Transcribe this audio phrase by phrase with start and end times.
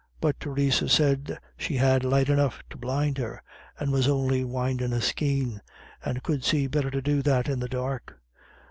[0.19, 3.43] But Theresa said she had light enough to blind her,
[3.79, 5.61] and was only winding a skein,
[6.03, 8.19] and could see better to do that in the dark.